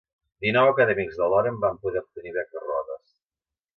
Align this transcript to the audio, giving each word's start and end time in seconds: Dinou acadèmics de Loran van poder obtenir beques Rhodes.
Dinou 0.45 0.69
acadèmics 0.69 1.19
de 1.21 1.27
Loran 1.33 1.61
van 1.67 1.79
poder 1.85 2.03
obtenir 2.07 2.35
beques 2.39 2.67
Rhodes. 2.67 3.07